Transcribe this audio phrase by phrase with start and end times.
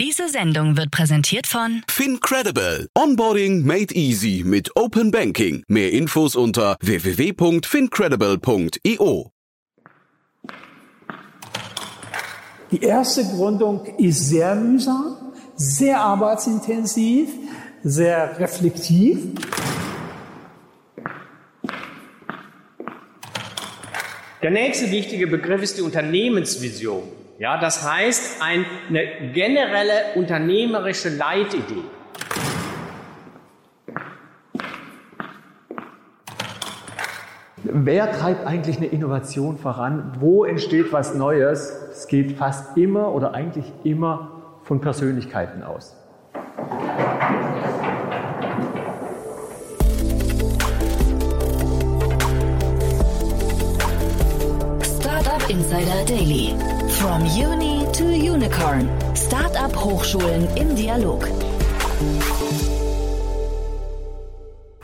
[0.00, 2.88] Diese Sendung wird präsentiert von FinCredible.
[2.96, 5.62] Onboarding made easy mit Open Banking.
[5.68, 9.30] Mehr Infos unter www.fincredible.io.
[12.70, 17.28] Die erste Gründung ist sehr mühsam, sehr arbeitsintensiv,
[17.82, 19.18] sehr reflektiv.
[24.42, 27.19] Der nächste wichtige Begriff ist die Unternehmensvision.
[27.40, 28.66] Ja, das heißt eine
[29.32, 31.84] generelle unternehmerische Leitidee.
[37.64, 40.12] Wer treibt eigentlich eine Innovation voran?
[40.20, 41.72] Wo entsteht was Neues?
[41.90, 45.96] Es geht fast immer oder eigentlich immer von Persönlichkeiten aus.
[55.00, 56.79] Startup Insider Daily.
[57.00, 58.86] From Uni to Unicorn.
[59.16, 61.26] Startup Hochschulen im Dialog.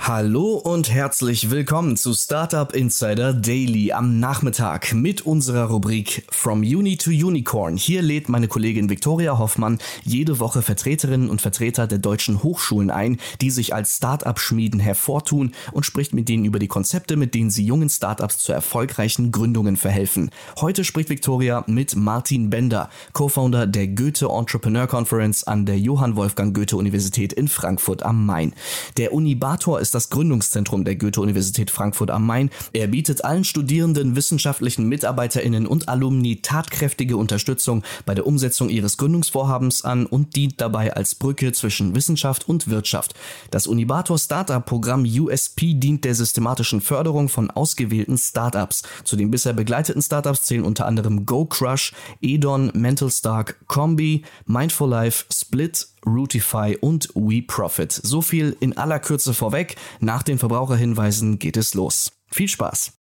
[0.09, 6.97] Hallo und herzlich willkommen zu Startup Insider Daily am Nachmittag mit unserer Rubrik From Uni
[6.97, 7.77] to Unicorn.
[7.77, 13.19] Hier lädt meine Kollegin Viktoria Hoffmann jede Woche Vertreterinnen und Vertreter der deutschen Hochschulen ein,
[13.41, 17.67] die sich als Startup-Schmieden hervortun und spricht mit denen über die Konzepte, mit denen sie
[17.67, 20.31] jungen Startups zu erfolgreichen Gründungen verhelfen.
[20.61, 26.55] Heute spricht Viktoria mit Martin Bender, Co-Founder der Goethe Entrepreneur Conference an der Johann Wolfgang
[26.55, 28.53] Goethe Universität in Frankfurt am Main.
[28.99, 32.51] Der Unibator ist das Gründungszentrum der Goethe-Universität Frankfurt am Main.
[32.75, 39.87] Er bietet allen Studierenden, wissenschaftlichen MitarbeiterInnen und Alumni tatkräftige Unterstützung bei der Umsetzung ihres Gründungsvorhabens
[39.87, 43.15] an und dient dabei als Brücke zwischen Wissenschaft und Wirtschaft.
[43.51, 48.83] Das Unibator Startup-Programm USP dient der systematischen Förderung von ausgewählten Startups.
[49.05, 55.25] Zu den bisher begleiteten Startups zählen unter anderem GoCrush, Edon, Mental Stark, Combi, Mindful Life,
[55.33, 57.93] Split, Rootify und WeProfit.
[57.93, 59.77] So viel in aller Kürze vorweg.
[60.01, 62.13] Nach den Verbraucherhinweisen geht es los.
[62.31, 62.93] Viel Spaß!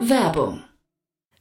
[0.00, 0.65] Werbung.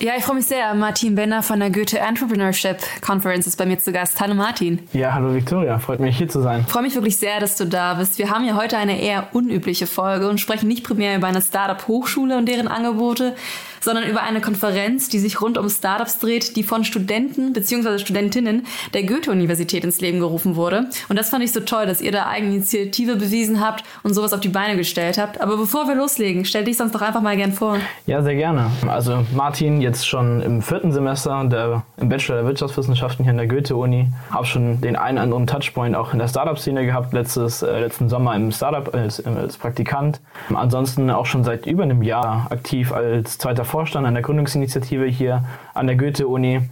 [0.00, 0.74] Ja, ich freue mich sehr.
[0.74, 4.20] Martin Benner von der Goethe Entrepreneurship Conference ist bei mir zu Gast.
[4.20, 4.78] Hallo Martin.
[4.92, 5.76] Ja, hallo Victoria.
[5.80, 6.60] Freut mich hier zu sein.
[6.64, 8.16] Ich freue mich wirklich sehr, dass du da bist.
[8.16, 12.38] Wir haben ja heute eine eher unübliche Folge und sprechen nicht primär über eine Startup-Hochschule
[12.38, 13.34] und deren Angebote,
[13.80, 17.98] sondern über eine Konferenz, die sich rund um Startups dreht, die von Studenten bzw.
[17.98, 20.88] Studentinnen der Goethe-Universität ins Leben gerufen wurde.
[21.08, 24.32] Und das fand ich so toll, dass ihr da eigene Initiative bewiesen habt und sowas
[24.32, 25.40] auf die Beine gestellt habt.
[25.40, 27.78] Aber bevor wir loslegen, stell dich sonst doch einfach mal gern vor.
[28.06, 28.70] Ja, sehr gerne.
[28.86, 33.46] Also Martin, jetzt schon im vierten Semester der, im Bachelor der Wirtschaftswissenschaften hier an der
[33.46, 34.08] Goethe-Uni.
[34.30, 38.08] Habe schon den einen oder anderen Touchpoint auch in der Startup-Szene gehabt, letztes, äh, letzten
[38.08, 40.20] Sommer im Startup als, als Praktikant.
[40.54, 45.44] Ansonsten auch schon seit über einem Jahr aktiv als zweiter Vorstand an der Gründungsinitiative hier
[45.74, 46.62] an der Goethe-Uni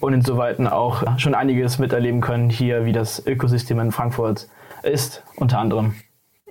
[0.00, 4.48] und insoweit auch schon einiges miterleben können hier, wie das Ökosystem in Frankfurt
[4.82, 5.94] ist, unter anderem.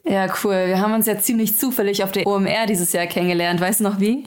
[0.04, 0.68] Ja, cool.
[0.68, 3.62] Wir haben uns ja ziemlich zufällig auf der OMR dieses Jahr kennengelernt.
[3.62, 4.26] Weißt du noch wie?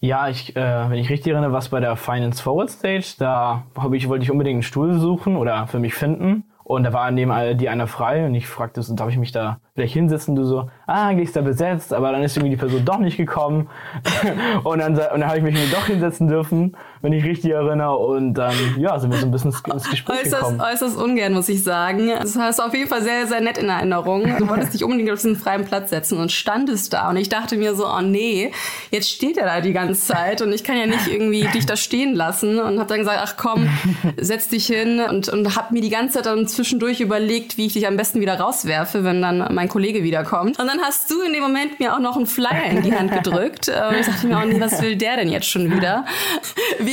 [0.00, 4.08] Ja, ich, äh, wenn ich richtig erinnere, was bei der Finance Forward Stage, da ich,
[4.08, 6.44] wollte ich unbedingt einen Stuhl suchen oder für mich finden.
[6.64, 9.92] Und da war neben die einer frei und ich fragte, darf ich mich da vielleicht
[9.92, 10.34] hinsetzen?
[10.34, 13.18] Du so, ah, eigentlich ist da besetzt, aber dann ist irgendwie die Person doch nicht
[13.18, 13.68] gekommen.
[14.64, 17.96] und dann, und dann habe ich mich doch hinsetzen dürfen, wenn ich richtig erinnere.
[17.96, 20.60] Und dann, ja, sind wir so ein bisschen ins Gespräch äußerst, gekommen.
[20.60, 22.08] Äußerst ungern, muss ich sagen.
[22.08, 24.24] Das hast du auf jeden Fall sehr, sehr nett in Erinnerung.
[24.38, 27.10] Du wolltest dich unbedingt auf diesen freien Platz setzen und standest da.
[27.10, 28.50] Und ich dachte mir so, oh nee,
[28.90, 31.76] jetzt steht er da die ganze Zeit und ich kann ja nicht irgendwie dich da
[31.76, 32.58] stehen lassen.
[32.58, 33.68] Und habe dann gesagt, ach komm,
[34.16, 37.74] setz dich hin und, und habe mir die ganze Zeit dann zwischendurch überlegt, wie ich
[37.74, 40.58] dich am besten wieder rauswerfe, wenn dann mein Kollege wiederkommt.
[40.58, 43.12] Und dann hast du in dem Moment mir auch noch einen Flyer in die Hand
[43.12, 43.68] gedrückt.
[43.68, 46.06] Und ich dachte mir auch, nee, was will der denn jetzt schon wieder?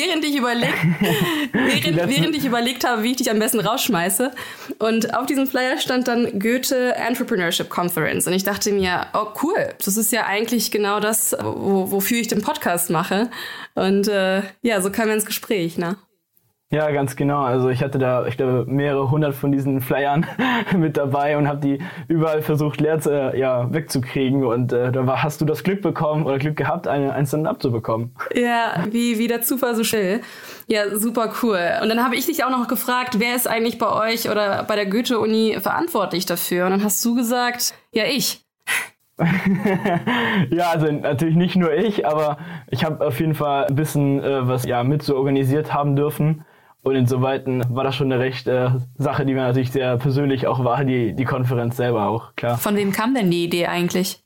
[0.01, 0.73] Während ich überlegt,
[1.53, 4.31] während, während ich überlegt habe, wie ich dich am besten rausschmeiße.
[4.79, 8.27] Und auf diesem Flyer stand dann Goethe Entrepreneurship Conference.
[8.27, 12.27] Und ich dachte mir, oh cool, das ist ja eigentlich genau das, wo, wofür ich
[12.27, 13.29] den Podcast mache.
[13.75, 15.97] Und äh, ja, so kam wir ins Gespräch, ne?
[16.71, 17.41] Ja, ganz genau.
[17.41, 20.25] Also ich hatte da, ich glaube, mehrere hundert von diesen Flyern
[20.77, 24.45] mit dabei und habe die überall versucht leer zu, ja, wegzukriegen.
[24.45, 27.61] Und äh, da war, hast du das Glück bekommen oder Glück gehabt, eine, ein Stand-up
[27.61, 28.15] zu bekommen.
[28.33, 30.21] Ja, wie, wie der Zufall so schnell.
[30.67, 31.59] Ja, super cool.
[31.81, 34.77] Und dann habe ich dich auch noch gefragt, wer ist eigentlich bei euch oder bei
[34.77, 36.65] der Goethe-Uni verantwortlich dafür?
[36.65, 38.45] Und dann hast du gesagt, ja, ich.
[40.49, 42.37] ja, also natürlich nicht nur ich, aber
[42.69, 46.45] ich habe auf jeden Fall ein bisschen äh, was ja mit so organisiert haben dürfen.
[46.83, 50.63] Und insoweit war das schon eine recht äh, Sache, die mir natürlich sehr persönlich auch
[50.63, 52.57] war, die, die Konferenz selber auch, klar.
[52.57, 54.23] Von wem kam denn die Idee eigentlich?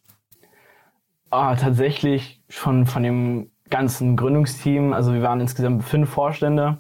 [1.30, 4.94] Ah, tatsächlich schon von dem ganzen Gründungsteam.
[4.94, 6.78] Also wir waren insgesamt fünf Vorstände.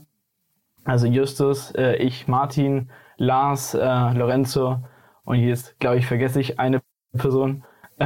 [0.86, 4.78] Also Justus, äh, ich, Martin, Lars, äh, Lorenzo
[5.24, 6.82] und jetzt, glaube ich, vergesse ich eine
[7.18, 7.64] Person.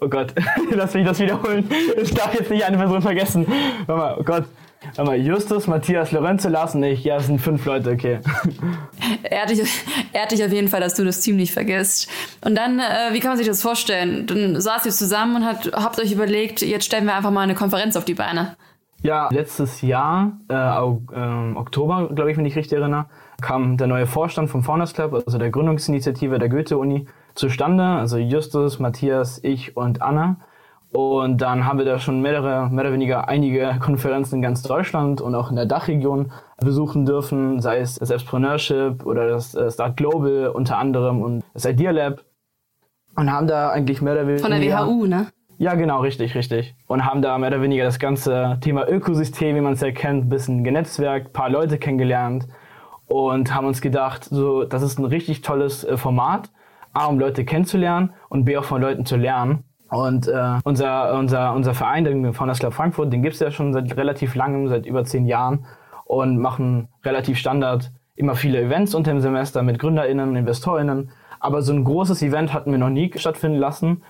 [0.00, 0.34] oh Gott,
[0.70, 1.68] lass mich das wiederholen.
[2.00, 3.46] Ich darf jetzt nicht eine Person vergessen.
[3.86, 4.44] Warte mal, oh Gott.
[4.82, 7.04] Warte mal, Justus, Matthias, Lorenzo, Lars und ich.
[7.04, 8.20] Ja, es sind fünf Leute, okay.
[9.30, 9.60] Hat, dich,
[10.14, 12.08] hat dich auf jeden Fall, dass du das Team nicht vergisst.
[12.44, 14.26] Und dann, äh, wie kann man sich das vorstellen?
[14.26, 17.54] Dann saßt ihr zusammen und hat, habt euch überlegt, jetzt stellen wir einfach mal eine
[17.54, 18.56] Konferenz auf die Beine.
[19.02, 23.06] Ja, letztes Jahr, äh, äh, Oktober, glaube ich, wenn ich richtig erinnere,
[23.40, 27.84] kam der neue Vorstand vom Founders Club, also der Gründungsinitiative der Goethe-Uni, zustande.
[27.84, 30.36] Also Justus, Matthias, ich und Anna.
[30.90, 35.20] Und dann haben wir da schon mehrere, mehr oder weniger einige Konferenzen in ganz Deutschland
[35.20, 39.96] und auch in der Dachregion besuchen dürfen, sei es das Entrepreneurship oder das äh, Start
[39.96, 42.24] Global unter anderem und das Idea Lab.
[43.16, 44.42] Und haben da eigentlich mehr oder weniger...
[44.42, 45.26] Von der WHU, ne?
[45.58, 46.76] Ja, genau, richtig, richtig.
[46.86, 50.26] Und haben da mehr oder weniger das ganze Thema Ökosystem, wie man es ja kennt,
[50.26, 52.46] ein bisschen genetzwerkt, paar Leute kennengelernt
[53.08, 56.50] und haben uns gedacht, so, das ist ein richtig tolles äh, Format,
[56.92, 59.64] A, um Leute kennenzulernen und B, auch von Leuten zu lernen.
[59.90, 63.96] Und äh, unser, unser, unser Verein, den Founders Club Frankfurt, den gibt's ja schon seit
[63.96, 65.64] relativ langem, seit über zehn Jahren
[66.04, 71.10] und machen relativ Standard immer viele Events unter dem Semester mit GründerInnen, InvestorInnen.
[71.40, 74.02] Aber so ein großes Event hatten wir noch nie stattfinden lassen.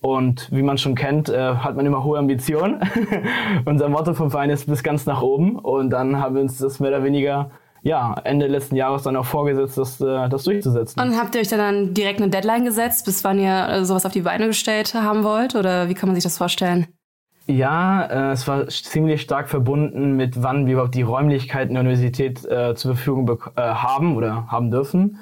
[0.00, 2.80] Und wie man schon kennt, äh, hat man immer hohe Ambitionen.
[3.64, 5.58] Unser Motto vom Verein ist bis ganz nach oben.
[5.58, 7.50] Und dann haben wir uns das mehr oder weniger
[7.86, 11.00] ja, Ende letzten Jahres dann auch vorgesetzt, das, äh, das durchzusetzen.
[11.00, 14.10] Und habt ihr euch dann direkt eine Deadline gesetzt, bis wann ihr äh, sowas auf
[14.10, 15.54] die Beine gestellt haben wollt?
[15.54, 16.88] Oder wie kann man sich das vorstellen?
[17.46, 22.44] Ja, äh, es war ziemlich stark verbunden mit, wann wir überhaupt die Räumlichkeiten der Universität
[22.44, 25.20] äh, zur Verfügung äh, haben oder haben dürfen.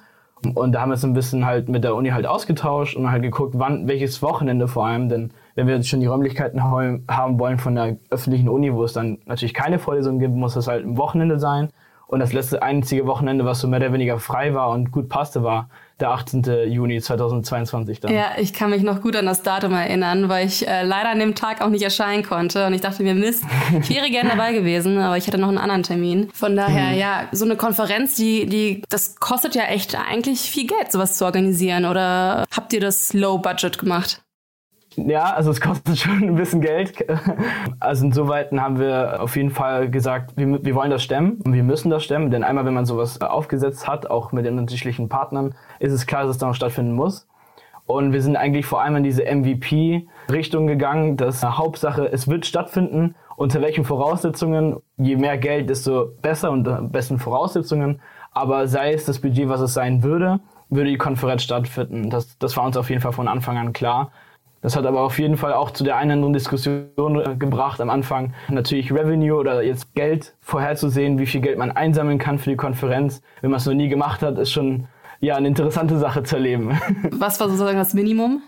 [0.55, 3.23] Und da haben wir uns ein bisschen halt mit der Uni halt ausgetauscht und halt
[3.23, 7.59] geguckt, wann, welches Wochenende vor allem, denn wenn wir jetzt schon die Räumlichkeiten haben wollen
[7.59, 10.97] von der öffentlichen Uni, wo es dann natürlich keine Vorlesungen gibt, muss es halt ein
[10.97, 11.69] Wochenende sein.
[12.07, 15.43] Und das letzte einzige Wochenende, was so mehr oder weniger frei war und gut passte,
[15.43, 15.69] war
[16.01, 16.43] der 18.
[16.71, 18.13] Juni 2022 dann.
[18.13, 21.19] Ja, ich kann mich noch gut an das Datum erinnern, weil ich äh, leider an
[21.19, 22.67] dem Tag auch nicht erscheinen konnte.
[22.67, 23.45] Und ich dachte mir, Mist,
[23.81, 26.31] ich wäre gerne dabei gewesen, aber ich hatte noch einen anderen Termin.
[26.35, 26.99] Von daher, mhm.
[26.99, 31.25] ja, so eine Konferenz, die, die, das kostet ja echt eigentlich viel Geld, sowas zu
[31.25, 31.85] organisieren.
[31.85, 34.24] Oder habt ihr das Low Budget gemacht?
[34.97, 37.05] Ja, also es kostet schon ein bisschen Geld.
[37.81, 41.63] Also insoweit haben wir auf jeden Fall gesagt, wir, wir wollen das stemmen und wir
[41.63, 45.55] müssen das stemmen, denn einmal, wenn man sowas aufgesetzt hat, auch mit den unterschiedlichen Partnern,
[45.81, 47.27] ist es klar, dass es dann stattfinden muss.
[47.87, 53.15] Und wir sind eigentlich vor allem in diese MVP-Richtung gegangen, dass Hauptsache, es wird stattfinden.
[53.37, 54.77] Unter welchen Voraussetzungen?
[54.97, 58.01] Je mehr Geld, desto besser und besten Voraussetzungen.
[58.33, 60.41] Aber sei es das Budget, was es sein würde,
[60.71, 62.09] würde die Konferenz stattfinden.
[62.09, 64.13] Das, das war uns auf jeden Fall von Anfang an klar.
[64.65, 67.83] Das hat aber auf jeden Fall auch zu der einen oder anderen Diskussion äh, gebracht
[67.83, 68.33] am Anfang.
[68.49, 73.21] Natürlich Revenue oder jetzt Geld vorherzusehen, wie viel Geld man einsammeln kann für die Konferenz.
[73.43, 74.89] Wenn man es noch nie gemacht hat, ist schon
[75.21, 76.81] ja eine interessante Sache zu erleben.
[77.11, 78.41] Was war sozusagen das Minimum?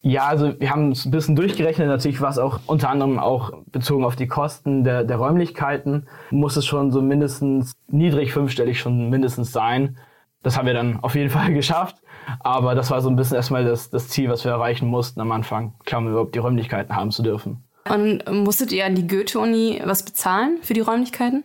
[0.00, 1.86] Ja, also wir haben es ein bisschen durchgerechnet.
[1.86, 6.08] Natürlich war es auch unter anderem auch bezogen auf die Kosten der, der Räumlichkeiten.
[6.30, 9.98] Muss es schon so mindestens niedrig fünfstellig schon mindestens sein.
[10.42, 11.96] Das haben wir dann auf jeden Fall geschafft.
[12.40, 15.32] Aber das war so ein bisschen erstmal das, das Ziel, was wir erreichen mussten am
[15.32, 17.64] Anfang, klar, um überhaupt die Räumlichkeiten haben zu dürfen.
[17.90, 21.44] Und musstet ihr an die Goethe-Uni was bezahlen für die Räumlichkeiten?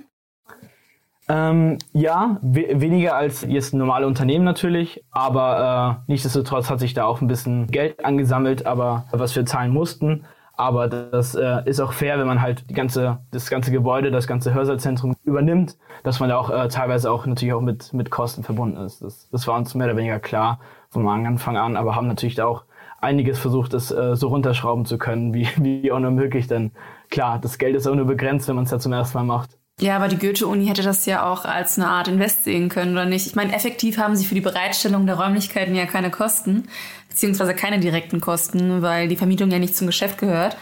[1.30, 7.06] Ähm, ja, we weniger als jetzt normale Unternehmen natürlich, aber äh, nichtsdestotrotz hat sich da
[7.06, 10.26] auch ein bisschen Geld angesammelt, aber was wir zahlen mussten.
[10.58, 14.26] Aber das äh, ist auch fair, wenn man halt die ganze, das ganze Gebäude, das
[14.26, 18.44] ganze Hörsaalzentrum übernimmt, dass man da auch äh, teilweise auch natürlich auch mit, mit Kosten
[18.44, 19.04] verbunden ist.
[19.04, 20.60] Das, das war uns mehr oder weniger klar
[20.90, 22.64] vom Anfang an, aber haben natürlich da auch
[23.00, 26.48] einiges versucht, das äh, so runterschrauben zu können, wie, wie auch nur möglich.
[26.48, 26.72] Denn
[27.12, 29.57] klar, das Geld ist auch nur begrenzt, wenn man es ja zum ersten Mal macht.
[29.80, 33.06] Ja, aber die Goethe-Uni hätte das ja auch als eine Art Invest sehen können, oder
[33.06, 33.28] nicht?
[33.28, 36.68] Ich meine, effektiv haben sie für die Bereitstellung der Räumlichkeiten ja keine Kosten,
[37.10, 40.58] beziehungsweise keine direkten Kosten, weil die Vermietung ja nicht zum Geschäft gehört.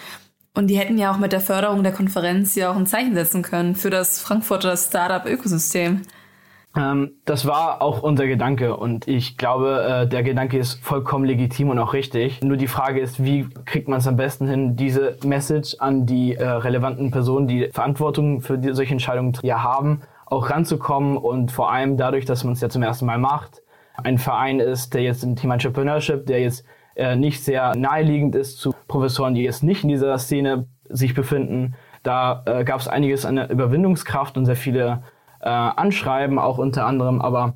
[0.53, 3.41] Und die hätten ja auch mit der Förderung der Konferenz ja auch ein Zeichen setzen
[3.41, 6.01] können für das Frankfurter Startup-Ökosystem.
[6.75, 11.69] Ähm, das war auch unser Gedanke und ich glaube, äh, der Gedanke ist vollkommen legitim
[11.69, 12.41] und auch richtig.
[12.43, 16.35] Nur die Frage ist, wie kriegt man es am besten hin, diese Message an die
[16.35, 21.97] äh, relevanten Personen, die Verantwortung für solche Entscheidungen ja haben, auch ranzukommen und vor allem
[21.97, 23.61] dadurch, dass man es ja zum ersten Mal macht,
[24.03, 26.65] ein Verein ist, der jetzt im Thema Entrepreneurship, der jetzt
[26.95, 31.75] äh, nicht sehr naheliegend ist zu Professoren, die jetzt nicht in dieser Szene sich befinden.
[32.03, 35.01] Da gab es einiges an Überwindungskraft und sehr viele
[35.45, 37.55] äh, anschreiben, auch unter anderem, aber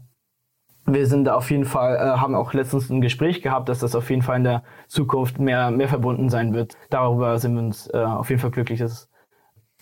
[0.85, 3.95] wir sind da auf jeden Fall, äh, haben auch letztens ein Gespräch gehabt, dass das
[3.95, 6.77] auf jeden Fall in der Zukunft mehr, mehr verbunden sein wird.
[6.89, 9.09] Darüber sind wir uns äh, auf jeden Fall glücklich, dass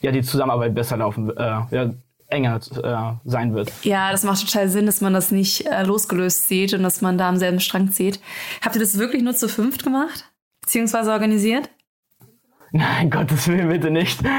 [0.02, 1.92] ja die Zusammenarbeit besser laufen, äh, ja,
[2.30, 3.72] enger äh, sein wird.
[3.84, 7.18] Ja, das macht total Sinn, dass man das nicht äh, losgelöst sieht und dass man
[7.18, 8.20] da am selben Strang zieht.
[8.62, 10.32] Habt ihr das wirklich nur zu fünft gemacht?
[10.62, 11.70] Beziehungsweise organisiert?
[12.78, 14.22] Nein, Gottes Willen bitte nicht.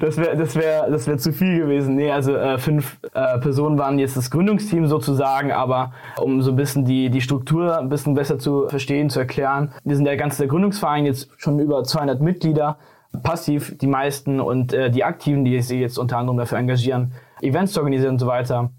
[0.00, 1.96] Das wäre das wär, das wär zu viel gewesen.
[1.96, 6.56] Nee, also äh, fünf äh, Personen waren jetzt das Gründungsteam sozusagen, aber um so ein
[6.56, 9.72] bisschen die, die Struktur ein bisschen besser zu verstehen, zu erklären.
[9.84, 12.78] Wir sind der ganze Gründungsverein jetzt schon über 200 Mitglieder,
[13.22, 17.72] passiv die meisten und äh, die Aktiven, die sich jetzt unter anderem dafür engagieren, Events
[17.72, 18.70] zu organisieren und so weiter.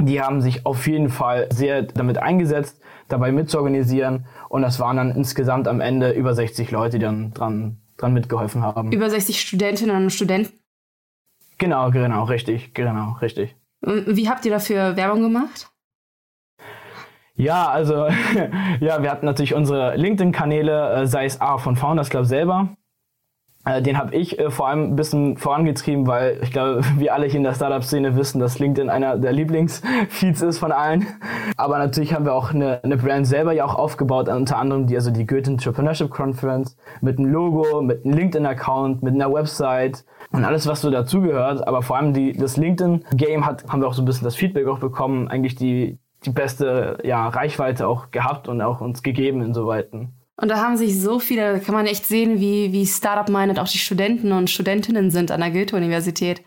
[0.00, 5.10] Die haben sich auf jeden Fall sehr damit eingesetzt, dabei mitzuorganisieren und das waren dann
[5.10, 8.92] insgesamt am Ende über 60 Leute, die dann dran dran mitgeholfen haben.
[8.92, 10.58] Über 60 Studentinnen und Studenten?
[11.58, 13.56] Genau, genau, richtig, genau, richtig.
[13.80, 15.70] Wie habt ihr dafür Werbung gemacht?
[17.34, 18.06] Ja, also
[18.80, 22.76] ja, wir hatten natürlich unsere LinkedIn-Kanäle, äh, sei es A von Founders Club selber,
[23.80, 27.36] den habe ich äh, vor allem ein bisschen vorangetrieben, weil ich glaube, wir alle hier
[27.36, 31.06] in der Startup-Szene wissen, dass LinkedIn einer der Lieblingsfeeds ist von allen.
[31.56, 34.96] Aber natürlich haben wir auch eine, eine Brand selber ja auch aufgebaut, unter anderem die,
[34.96, 40.44] also die Goethe Entrepreneurship Conference mit einem Logo, mit einem LinkedIn-Account, mit einer Website und
[40.44, 41.66] alles, was so dazugehört.
[41.66, 44.66] Aber vor allem die, das LinkedIn-Game hat, haben wir auch so ein bisschen das Feedback
[44.66, 49.90] auch bekommen, eigentlich die, die beste ja, Reichweite auch gehabt und auch uns gegeben insoweit.
[50.36, 53.68] Und da haben sich so viele, da kann man echt sehen, wie, wie Startup-minded auch
[53.68, 56.42] die Studenten und Studentinnen sind an der Goethe-Universität.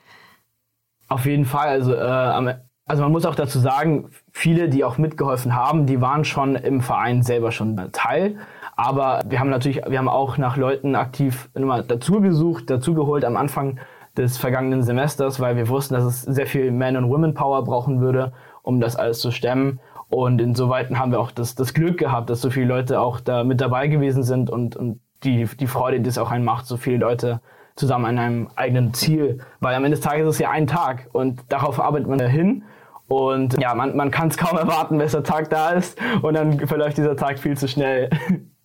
[1.07, 1.69] Auf jeden Fall.
[1.69, 6.25] Also, äh, also man muss auch dazu sagen, viele, die auch mitgeholfen haben, die waren
[6.25, 8.37] schon im Verein selber schon Teil.
[8.75, 13.25] Aber wir haben natürlich, wir haben auch nach Leuten aktiv immer dazu gesucht, dazu geholt
[13.25, 13.79] am Anfang
[14.17, 18.33] des vergangenen Semesters, weil wir wussten, dass es sehr viel Man- und Women-Power brauchen würde,
[18.63, 19.79] um das alles zu stemmen.
[20.09, 23.43] Und insoweit haben wir auch das, das Glück gehabt, dass so viele Leute auch da
[23.43, 26.77] mit dabei gewesen sind und, und die, die Freude, die es auch einen macht, so
[26.77, 27.41] viele Leute
[27.75, 29.39] zusammen an einem eigenen Ziel.
[29.59, 32.63] Weil am Ende des Tages ist es ja ein Tag und darauf arbeitet man hin.
[33.07, 36.59] Und ja, man, man kann es kaum erwarten, bis der Tag da ist und dann
[36.67, 38.09] verläuft dieser Tag viel zu schnell.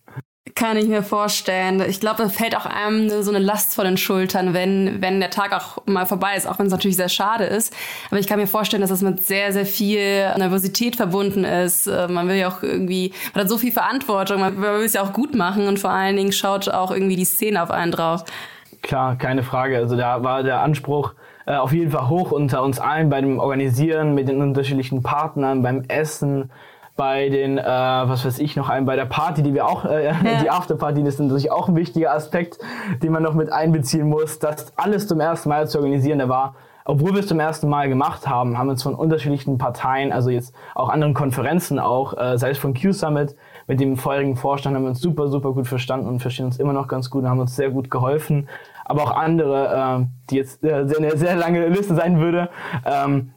[0.55, 1.81] Kann ich mir vorstellen.
[1.87, 5.31] Ich glaube, da fällt auch einem so eine Last vor den Schultern, wenn, wenn der
[5.31, 7.73] Tag auch mal vorbei ist, auch wenn es natürlich sehr schade ist.
[8.11, 9.99] Aber ich kann mir vorstellen, dass das mit sehr, sehr viel
[10.37, 11.87] Nervosität verbunden ist.
[11.87, 15.01] Äh, man will ja auch irgendwie, man hat so viel Verantwortung, man will es ja
[15.01, 18.23] auch gut machen und vor allen Dingen schaut auch irgendwie die Szene auf einen drauf.
[18.83, 19.77] Klar, keine Frage.
[19.77, 21.13] Also da war der Anspruch,
[21.45, 25.63] äh, auf jeden Fall hoch unter uns allen bei dem Organisieren mit den unterschiedlichen Partnern,
[25.63, 26.51] beim Essen,
[26.95, 30.05] bei den, äh, was weiß ich, noch einem bei der Party, die wir auch, äh,
[30.05, 30.15] ja.
[30.43, 32.59] die Afterparty, das ist natürlich auch ein wichtiger Aspekt,
[33.01, 36.55] den man noch mit einbeziehen muss, das alles zum ersten Mal zu organisieren, der war
[36.85, 40.29] obwohl wir es zum ersten Mal gemacht haben, haben wir uns von unterschiedlichen Parteien, also
[40.29, 43.35] jetzt auch anderen Konferenzen auch, äh, sei es von Q-Summit,
[43.67, 46.73] mit dem vorherigen Vorstand haben wir uns super, super gut verstanden und verstehen uns immer
[46.73, 48.49] noch ganz gut und haben uns sehr gut geholfen.
[48.85, 52.49] Aber auch andere, äh, die jetzt äh, eine sehr lange Liste sein würde,
[52.85, 53.32] ähm,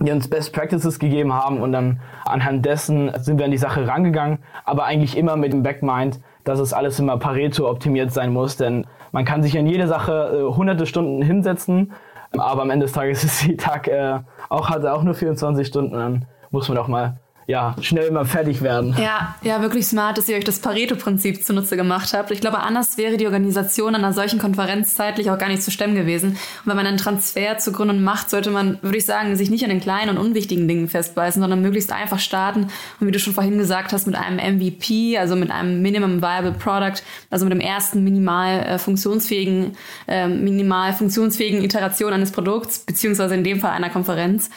[0.00, 3.86] die uns Best Practices gegeben haben und dann anhand dessen sind wir an die Sache
[3.86, 8.56] rangegangen, aber eigentlich immer mit dem Backmind, dass es alles immer Pareto optimiert sein muss,
[8.56, 11.92] denn man kann sich in jede Sache äh, hunderte Stunden hinsetzen,
[12.32, 15.94] aber am Ende des Tages ist die Tag äh, auch hat auch nur 24 Stunden,
[15.94, 18.94] dann muss man auch mal ja, schnell immer fertig werden.
[19.00, 22.30] Ja, ja, wirklich smart, dass ihr euch das Pareto-Prinzip zunutze gemacht habt.
[22.30, 25.94] Ich glaube, anders wäre die Organisation einer solchen Konferenz zeitlich auch gar nicht zu stemmen
[25.94, 26.32] gewesen.
[26.32, 29.64] Und wenn man einen Transfer zu Gründen macht, sollte man, würde ich sagen, sich nicht
[29.64, 32.68] an den kleinen und unwichtigen Dingen festbeißen, sondern möglichst einfach starten.
[33.00, 36.52] Und wie du schon vorhin gesagt hast, mit einem MVP, also mit einem Minimum Viable
[36.52, 39.74] Product, also mit dem ersten minimal äh, funktionsfähigen,
[40.06, 44.50] äh, minimal funktionsfähigen Iteration eines Produkts, beziehungsweise in dem Fall einer Konferenz.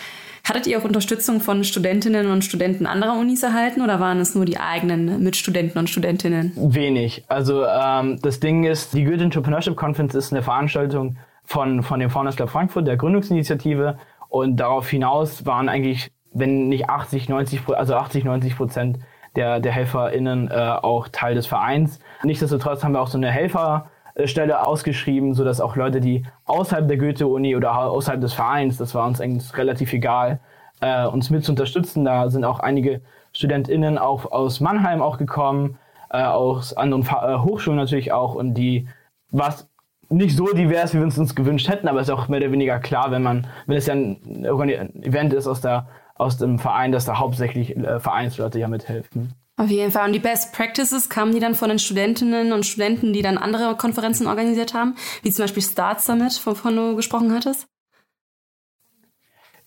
[0.44, 4.46] Hattet ihr auch Unterstützung von Studentinnen und Studenten anderer Unis erhalten oder waren es nur
[4.46, 6.52] die eigenen Mitstudenten und Studentinnen?
[6.56, 7.24] Wenig.
[7.28, 12.10] Also ähm, das Ding ist, die Goethe Entrepreneurship Conference ist eine Veranstaltung von, von dem
[12.10, 13.98] Founders Club Frankfurt, der Gründungsinitiative.
[14.30, 19.00] Und darauf hinaus waren eigentlich, wenn nicht 80, 90, also 80, 90 Prozent
[19.36, 22.00] der, der HelferInnen äh, auch Teil des Vereins.
[22.24, 23.91] Nichtsdestotrotz haben wir auch so eine Helfer-
[24.25, 29.08] Stelle ausgeschrieben, sodass auch Leute, die außerhalb der Goethe-Uni oder außerhalb des Vereins, das war
[29.08, 30.39] uns eigentlich relativ egal,
[30.82, 32.06] äh, uns mit zu unterstützen.
[32.06, 33.01] Da sind auch einige
[33.34, 35.77] StudentInnen auch aus Mannheim auch gekommen,
[36.10, 38.88] äh, aus anderen Fa äh, Hochschulen natürlich auch und die,
[39.30, 39.70] was
[40.10, 42.51] nicht so divers, wie wir es uns gewünscht hätten, aber es ist auch mehr oder
[42.51, 46.91] weniger klar, wenn man, wenn es ja ein Event ist aus der aus dem Verein,
[46.91, 49.34] dass da hauptsächlich äh, Vereinsleute ja mithelfen.
[49.58, 50.08] Auf jeden Fall.
[50.08, 53.75] Und die Best Practices kamen die dann von den Studentinnen und Studenten, die dann andere
[53.75, 57.68] Konferenzen organisiert haben, wie zum Beispiel Start Summit, wovon du gesprochen hattest?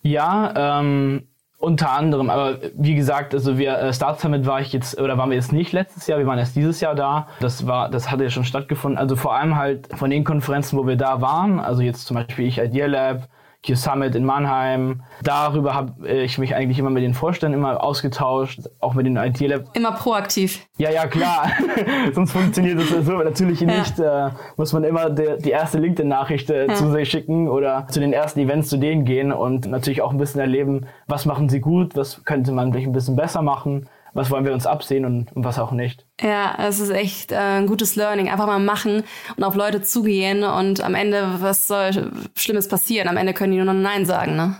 [0.01, 2.29] Ja, ähm, unter anderem.
[2.29, 5.53] Aber wie gesagt, also wir äh, Start Summit war ich jetzt oder waren wir jetzt
[5.53, 7.27] nicht letztes Jahr, wir waren erst dieses Jahr da.
[7.39, 8.97] Das war, das hatte ja schon stattgefunden.
[8.99, 11.59] Also vor allem halt von den Konferenzen, wo wir da waren.
[11.59, 13.29] Also jetzt zum Beispiel ich Idea Lab,
[13.65, 15.01] Q-Summit in Mannheim.
[15.23, 19.75] Darüber habe ich mich eigentlich immer mit den Vorständen immer ausgetauscht, auch mit den IT-Lab.
[19.75, 20.67] Immer proaktiv.
[20.77, 21.51] Ja, ja, klar.
[22.13, 23.67] Sonst funktioniert das so natürlich ja.
[23.67, 23.99] nicht.
[23.99, 26.73] Äh, muss man immer de, die erste LinkedIn-Nachricht äh, ja.
[26.73, 30.17] zu sich schicken oder zu den ersten Events zu denen gehen und natürlich auch ein
[30.17, 34.31] bisschen erleben, was machen sie gut, was könnte man vielleicht ein bisschen besser machen was
[34.31, 36.07] wollen wir uns absehen und, und was auch nicht.
[36.21, 38.29] Ja, es ist echt äh, ein gutes Learning.
[38.29, 39.03] Einfach mal machen
[39.35, 43.09] und auf Leute zugehen und am Ende, was soll Schlimmes passieren?
[43.09, 44.55] Am Ende können die nur noch Nein sagen, ne?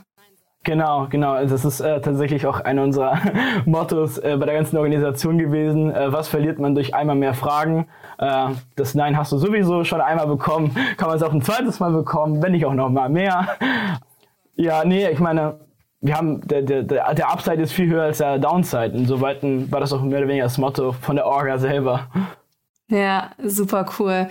[0.66, 1.46] Genau, genau.
[1.46, 3.20] Das ist äh, tatsächlich auch einer unserer
[3.66, 5.94] Mottos äh, bei der ganzen Organisation gewesen.
[5.94, 7.88] Äh, was verliert man durch einmal mehr Fragen?
[8.18, 10.76] Äh, das Nein hast du sowieso schon einmal bekommen.
[10.98, 13.48] Kann man es auch ein zweites Mal bekommen, wenn nicht auch noch mal mehr.
[14.56, 15.60] Ja, nee, ich meine,
[16.06, 18.92] wir haben, der, der, der Upside ist viel höher als der Downside.
[18.96, 22.08] Insoweit war das auch mehr oder weniger das Motto von der Orga selber.
[22.90, 24.28] Ja, super cool.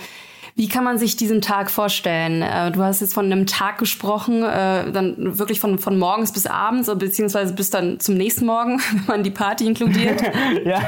[0.56, 2.40] Wie kann man sich diesen Tag vorstellen?
[2.42, 6.46] Äh, du hast jetzt von einem Tag gesprochen, äh, dann wirklich von, von morgens bis
[6.46, 10.22] abends, beziehungsweise bis dann zum nächsten Morgen, wenn man die Party inkludiert.
[10.64, 10.80] ja,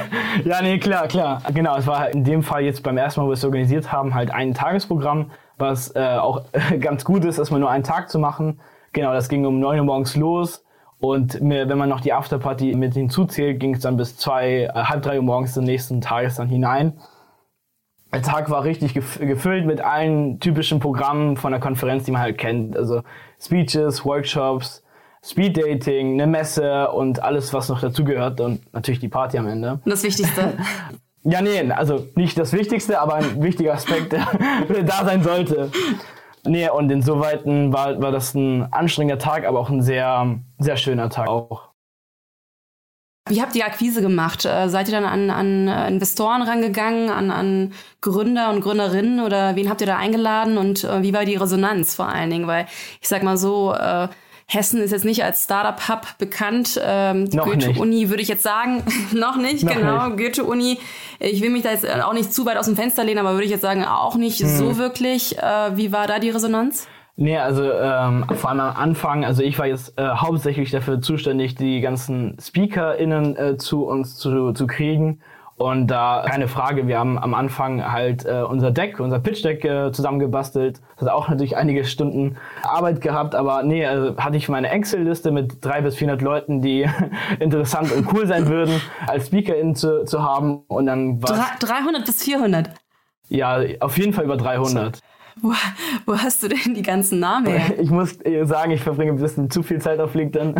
[0.44, 1.42] ja, nee, klar, klar.
[1.52, 4.14] Genau, es war in dem Fall jetzt beim ersten Mal, wo wir es organisiert haben,
[4.14, 6.42] halt ein Tagesprogramm, was äh, auch
[6.80, 8.60] ganz gut ist, erstmal nur einen Tag zu machen.
[8.92, 10.64] Genau, das ging um neun Uhr morgens los
[10.98, 15.02] und wenn man noch die Afterparty mit hinzuzählt, ging es dann bis zwei, äh, halb
[15.02, 16.94] drei Uhr morgens des nächsten Tages dann hinein.
[18.12, 22.38] Der Tag war richtig gefüllt mit allen typischen Programmen von der Konferenz, die man halt
[22.38, 22.76] kennt.
[22.76, 23.02] Also
[23.38, 24.82] Speeches, Workshops,
[25.22, 29.80] Speed Dating, eine Messe und alles, was noch dazugehört und natürlich die Party am Ende.
[29.84, 30.54] Das Wichtigste.
[31.24, 34.12] ja, nee, also nicht das Wichtigste, aber ein wichtiger Aspekt,
[34.68, 35.70] der da sein sollte.
[36.46, 41.10] Nee, und insoweit war, war das ein anstrengender Tag, aber auch ein sehr, sehr schöner
[41.10, 41.70] Tag auch.
[43.28, 44.44] Wie habt ihr Akquise gemacht?
[44.44, 49.56] Äh, seid ihr dann an, an äh, Investoren rangegangen, an, an Gründer und Gründerinnen oder
[49.56, 52.46] wen habt ihr da eingeladen und äh, wie war die Resonanz vor allen Dingen?
[52.46, 52.66] Weil
[53.00, 53.74] ich sag mal so,
[54.48, 56.80] Hessen ist jetzt nicht als Startup-Hub bekannt.
[56.82, 60.10] Ähm, die Goethe-Uni würde ich jetzt sagen, noch nicht, noch genau.
[60.10, 60.78] Goethe-Uni,
[61.18, 63.44] ich will mich da jetzt auch nicht zu weit aus dem Fenster lehnen, aber würde
[63.44, 64.48] ich jetzt sagen, auch nicht hm.
[64.48, 65.36] so wirklich.
[65.38, 66.86] Äh, wie war da die Resonanz?
[67.16, 71.54] Nee, also ähm, vor allem am Anfang, also ich war jetzt äh, hauptsächlich dafür zuständig,
[71.54, 75.20] die ganzen SpeakerInnen äh, zu uns zu, zu kriegen.
[75.58, 79.90] Und da keine Frage, wir haben am Anfang halt äh, unser Deck, unser Pitch-Deck äh,
[79.90, 80.82] zusammengebastelt.
[80.96, 85.30] Das hat auch natürlich einige Stunden Arbeit gehabt, aber nee, also hatte ich meine Excel-Liste
[85.30, 86.86] mit drei bis 400 Leuten, die
[87.40, 90.58] interessant und cool sein würden, als SpeakerInnen zu, zu haben.
[90.68, 92.70] Und dann war 300 bis 400?
[93.28, 95.00] Ja, auf jeden Fall über 300.
[95.40, 95.52] Wo,
[96.06, 97.74] wo hast du denn die ganzen Namen her?
[97.78, 100.54] Ich muss sagen, ich verbringe ein bisschen zu viel Zeit auf LinkedIn.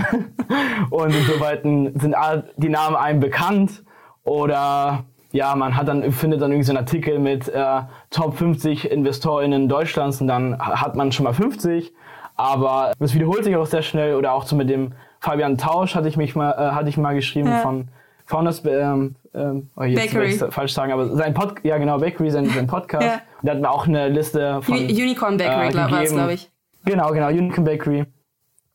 [0.91, 2.15] Und insoweit sind
[2.57, 3.83] die Namen einem bekannt.
[4.27, 8.91] Oder ja, man hat dann, findet dann irgendwie so einen Artikel mit äh, Top 50
[8.91, 11.93] InvestorInnen Deutschlands und dann hat man schon mal 50.
[12.37, 14.17] Aber es wiederholt sich auch sehr schnell.
[14.17, 17.15] Oder auch so mit dem Fabian Tausch hatte ich mich mal, äh, hatte ich mal
[17.15, 17.61] geschrieben ja.
[17.61, 17.89] von
[18.27, 20.35] Founders, ähm, ähm, oh, jetzt Bakery.
[20.35, 23.07] Ich falsch sagen, aber sein Pod, ja genau, Bakery, sein, sein Podcast.
[23.07, 23.21] ja.
[23.43, 24.77] Da hatten wir auch eine Liste von.
[24.77, 26.51] Unicorn Bakery, äh, glaube glaub ich.
[26.85, 28.05] Genau, genau, Unicorn Bakery.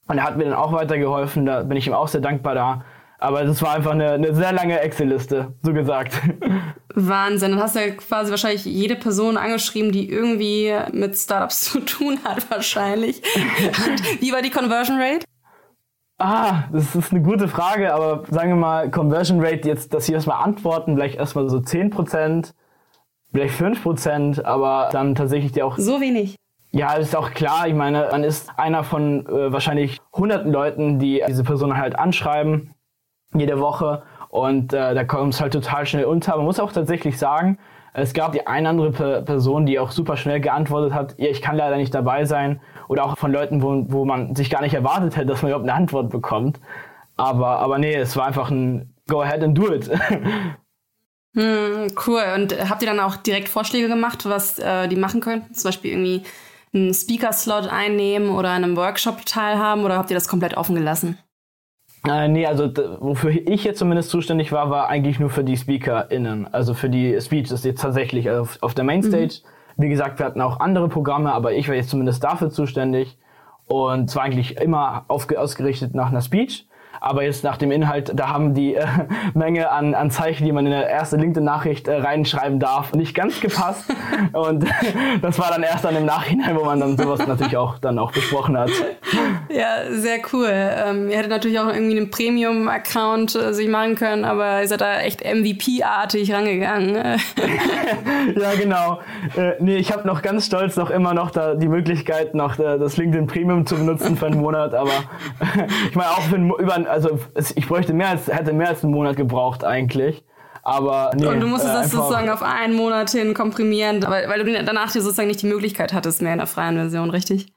[0.07, 2.83] Und er hat mir dann auch weitergeholfen, da bin ich ihm auch sehr dankbar da
[3.21, 6.19] Aber das war einfach eine, eine sehr lange Excel-Liste, so gesagt.
[6.95, 7.51] Wahnsinn.
[7.51, 12.17] Dann hast du ja quasi wahrscheinlich jede Person angeschrieben, die irgendwie mit Startups zu tun
[12.23, 13.21] hat, wahrscheinlich.
[13.21, 15.23] Und wie war die Conversion Rate?
[16.17, 20.13] Ah, das ist eine gute Frage, aber sagen wir mal, Conversion Rate, jetzt, dass sie
[20.13, 22.53] erstmal antworten, vielleicht erstmal so 10%,
[23.31, 25.77] vielleicht 5%, aber dann tatsächlich die auch.
[25.77, 26.37] So wenig.
[26.71, 27.67] Ja, ist auch klar.
[27.67, 32.73] Ich meine, man ist einer von äh, wahrscheinlich hunderten Leuten, die diese Person halt anschreiben
[33.33, 36.35] jede Woche und äh, da kommt es halt total schnell unter.
[36.37, 37.57] Man muss auch tatsächlich sagen,
[37.93, 41.57] es gab die eine andere Person, die auch super schnell geantwortet hat, ja, ich kann
[41.57, 42.61] leider nicht dabei sein.
[42.87, 45.69] Oder auch von Leuten, wo, wo man sich gar nicht erwartet hätte, dass man überhaupt
[45.69, 46.59] eine Antwort bekommt.
[47.17, 49.89] Aber, aber nee, es war einfach ein Go ahead and do it.
[51.35, 52.23] hm, cool.
[52.35, 55.53] Und habt ihr dann auch direkt Vorschläge gemacht, was äh, die machen könnten?
[55.53, 56.23] Zum Beispiel irgendwie
[56.73, 61.17] einen Speaker-Slot einnehmen oder an einem Workshop teilhaben oder habt ihr das komplett offen gelassen?
[62.07, 66.51] Äh, nee, also wofür ich jetzt zumindest zuständig war, war eigentlich nur für die SpeakerInnen,
[66.51, 69.41] also für die Speeches jetzt tatsächlich auf, auf der Mainstage.
[69.77, 69.83] Mhm.
[69.83, 73.17] Wie gesagt, wir hatten auch andere Programme, aber ich war jetzt zumindest dafür zuständig
[73.67, 76.67] und zwar eigentlich immer auf, ausgerichtet nach einer Speech.
[76.99, 78.85] Aber jetzt nach dem Inhalt, da haben die äh,
[79.33, 83.39] Menge an, an Zeichen, die man in der erste LinkedIn-Nachricht äh, reinschreiben darf, nicht ganz
[83.39, 83.85] gepasst.
[84.33, 84.65] Und
[85.21, 88.11] das war dann erst dann im Nachhinein, wo man dann sowas natürlich auch dann auch
[88.11, 88.69] besprochen hat.
[89.49, 90.49] Ja, sehr cool.
[90.51, 94.81] Ähm, ihr hättet natürlich auch irgendwie einen Premium-Account äh, sich machen können, aber ihr seid
[94.81, 96.95] da echt MVP-artig rangegangen.
[96.95, 98.99] ja, genau.
[99.35, 102.77] Äh, nee, ich habe noch ganz stolz noch immer noch da die Möglichkeit, noch äh,
[102.77, 104.91] das LinkedIn Premium zu benutzen für einen Monat, aber
[105.89, 107.19] ich meine auch für einen, über also
[107.55, 110.23] ich bräuchte mehr als, hätte mehr als einen Monat gebraucht eigentlich.
[110.63, 114.43] Aber nee, Und du musstest äh, das sozusagen auf einen Monat hin komprimieren, weil, weil
[114.43, 117.51] du danach dir sozusagen nicht die Möglichkeit hattest mehr in der freien Version, richtig?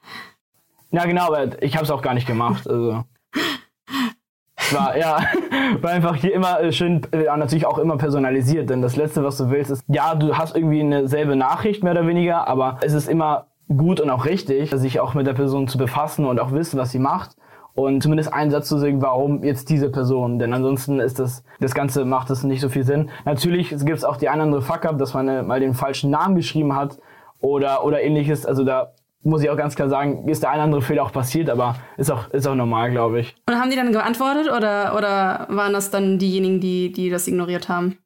[0.91, 2.69] Ja, genau, aber ich habe es auch gar nicht gemacht.
[2.69, 3.05] Also.
[4.71, 5.21] war, ja,
[5.83, 9.37] war einfach hier immer äh, schön, äh, natürlich auch immer personalisiert, denn das Letzte, was
[9.37, 12.95] du willst, ist, ja, du hast irgendwie eine selbe Nachricht, mehr oder weniger, aber es
[12.95, 16.53] ist immer gut und auch richtig, sich auch mit der Person zu befassen und auch
[16.53, 17.37] wissen, was sie macht
[17.75, 21.75] und zumindest einen Satz zu sagen, warum jetzt diese Person, denn ansonsten ist das, das
[21.75, 23.11] Ganze macht das nicht so viel Sinn.
[23.25, 26.37] Natürlich gibt es auch die eine andere Fuck-up, dass man äh, mal den falschen Namen
[26.37, 26.99] geschrieben hat
[27.41, 28.93] oder, oder ähnliches, also da
[29.25, 32.11] muss ich auch ganz klar sagen, ist der eine andere Fehler auch passiert, aber ist
[32.11, 33.35] auch, ist auch normal, glaube ich.
[33.49, 37.69] Und haben die dann geantwortet oder, oder waren das dann diejenigen, die, die das ignoriert
[37.69, 37.99] haben?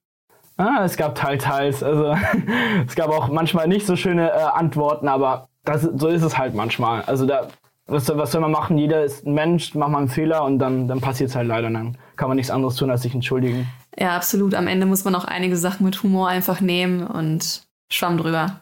[0.56, 1.82] Ah, es gab teils, teils.
[1.82, 2.14] Also
[2.86, 6.54] es gab auch manchmal nicht so schöne äh, Antworten, aber das, so ist es halt
[6.54, 7.02] manchmal.
[7.02, 7.48] Also da
[7.88, 8.78] was, was soll man machen?
[8.78, 11.70] Jeder ist ein Mensch, macht mal einen Fehler und dann, dann passiert es halt leider.
[11.70, 13.66] Dann kann man nichts anderes tun, als sich entschuldigen.
[13.98, 14.54] Ja, absolut.
[14.54, 18.60] Am Ende muss man auch einige Sachen mit Humor einfach nehmen und schwamm drüber.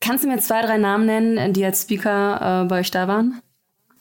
[0.00, 3.42] Kannst du mir zwei, drei Namen nennen, die als Speaker äh, bei euch da waren?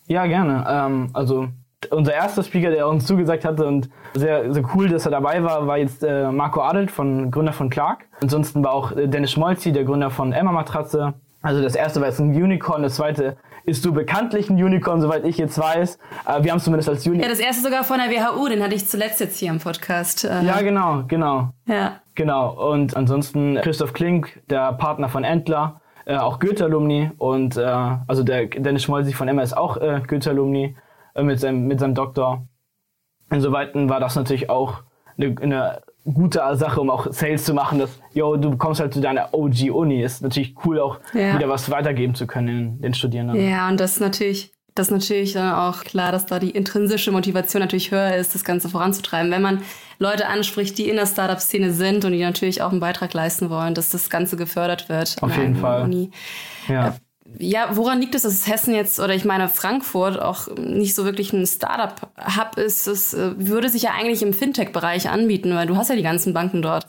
[0.07, 0.65] Ja, gerne.
[0.67, 1.49] Ähm, also
[1.91, 5.67] unser erster Speaker, der uns zugesagt hatte und sehr, sehr cool, dass er dabei war,
[5.67, 8.05] war jetzt äh, Marco Adelt, von, Gründer von Clark.
[8.21, 11.13] Ansonsten war auch äh, Dennis Schmolzi, der Gründer von Emma Matratze.
[11.41, 15.25] Also das erste war jetzt ein Unicorn, das zweite ist du bekanntlich ein Unicorn, soweit
[15.25, 15.97] ich jetzt weiß.
[16.27, 17.23] Äh, wir haben es zumindest als Unicorn.
[17.23, 20.23] Ja, das erste sogar von der WHU, den hatte ich zuletzt jetzt hier im Podcast.
[20.23, 21.49] Äh, ja, genau, genau.
[21.65, 21.99] Ja.
[22.15, 22.71] Genau.
[22.71, 28.45] Und ansonsten Christoph Klink, der Partner von Entler, äh, auch Goethe-Alumni und äh, also der
[28.45, 30.75] Dennis Schmolzig von Emma ist auch äh, Goethe-Alumni
[31.15, 32.47] äh, mit, seinem, mit seinem Doktor.
[33.31, 34.83] Insoweit war das natürlich auch
[35.17, 39.01] eine, eine gute Sache, um auch Sales zu machen, dass, yo, du kommst halt zu
[39.01, 40.03] deiner OG-Uni.
[40.03, 41.35] Ist natürlich cool, auch ja.
[41.35, 43.49] wieder was weitergeben zu können den, den Studierenden.
[43.49, 47.11] Ja, und das ist natürlich, das ist natürlich dann auch klar, dass da die intrinsische
[47.11, 49.31] Motivation natürlich höher ist, das Ganze voranzutreiben.
[49.31, 49.61] Wenn man
[49.97, 53.73] Leute anspricht, die in der Startup-Szene sind und die natürlich auch einen Beitrag leisten wollen,
[53.73, 55.17] dass das Ganze gefördert wird.
[55.21, 55.83] Auf jeden Fall.
[55.83, 56.11] Uni.
[56.67, 56.95] Ja.
[57.39, 61.33] Ja, woran liegt es, dass Hessen jetzt oder ich meine Frankfurt auch nicht so wirklich
[61.33, 62.87] ein Startup-Hub ist?
[62.87, 66.33] Es äh, würde sich ja eigentlich im Fintech-Bereich anbieten, weil du hast ja die ganzen
[66.33, 66.87] Banken dort.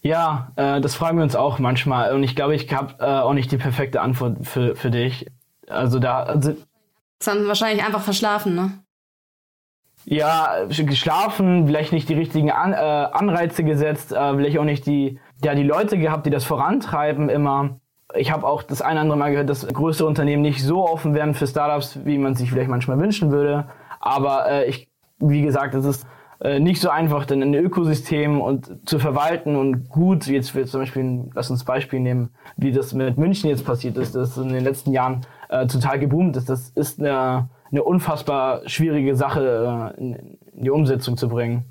[0.00, 3.34] Ja, äh, das fragen wir uns auch manchmal und ich glaube, ich habe äh, auch
[3.34, 5.26] nicht die perfekte Antwort für, für dich.
[5.68, 6.22] Also da.
[6.22, 6.56] Also,
[7.18, 8.72] das haben wahrscheinlich einfach verschlafen, ne?
[10.04, 15.20] Ja, geschlafen, vielleicht nicht die richtigen An äh, Anreize gesetzt, äh, vielleicht auch nicht die,
[15.44, 17.80] ja, die Leute gehabt, die das vorantreiben immer
[18.14, 21.14] ich habe auch das eine oder andere Mal gehört, dass größere Unternehmen nicht so offen
[21.14, 23.68] wären für Startups, wie man sich vielleicht manchmal wünschen würde.
[24.00, 26.06] Aber äh, ich, wie gesagt, es ist
[26.40, 30.80] äh, nicht so einfach, denn ein Ökosystem und zu verwalten und gut, jetzt wird zum
[30.80, 34.64] Beispiel, lass uns Beispiel nehmen, wie das mit München jetzt passiert ist, das in den
[34.64, 36.48] letzten Jahren äh, total geboomt ist.
[36.48, 40.14] Das ist eine, eine unfassbar schwierige Sache, äh, in,
[40.54, 41.64] in die Umsetzung zu bringen.